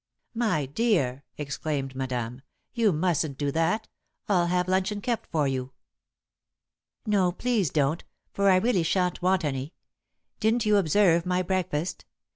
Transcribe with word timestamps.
"My 0.33 0.65
dear!" 0.65 1.25
exclaimed 1.37 1.93
Madame. 1.95 2.41
"You 2.73 2.91
mustn't 2.91 3.37
do 3.37 3.51
that. 3.51 3.87
I'll 4.27 4.47
have 4.47 4.67
luncheon 4.67 4.99
kept 4.99 5.29
for 5.31 5.47
you." 5.47 5.73
"No, 7.05 7.31
please 7.31 7.69
don't, 7.69 8.03
for 8.33 8.49
I 8.49 8.55
really 8.55 8.81
shan't 8.81 9.21
want 9.21 9.45
any. 9.45 9.75
Didn't 10.39 10.65
you 10.65 10.77
observe 10.77 11.27
my 11.27 11.43
breakfast? 11.43 12.05